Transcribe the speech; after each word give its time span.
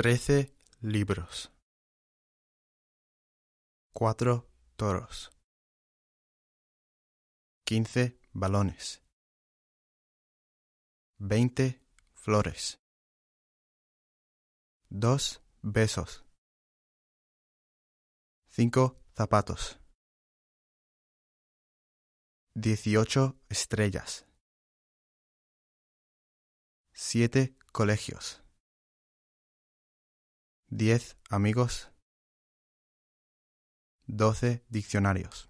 Trece 0.00 0.54
libros. 0.80 1.50
Cuatro 3.92 4.48
toros. 4.76 5.32
Quince 7.64 8.20
balones. 8.32 9.02
Veinte 11.18 11.82
flores. 12.12 12.78
Dos 14.88 15.42
besos. 15.62 16.24
Cinco 18.50 19.02
zapatos. 19.16 19.80
Dieciocho 22.54 23.40
estrellas. 23.48 24.26
Siete 26.92 27.56
colegios. 27.72 28.44
Diez 30.70 31.16
amigos. 31.30 31.90
Doce 34.06 34.62
diccionarios. 34.68 35.48